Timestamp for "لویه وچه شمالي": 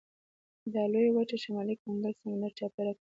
0.93-1.75